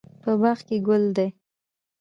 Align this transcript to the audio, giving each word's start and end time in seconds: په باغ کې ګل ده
په 0.21 0.31
باغ 0.41 0.59
کې 0.67 0.77
ګل 0.87 1.03
ده 1.17 1.27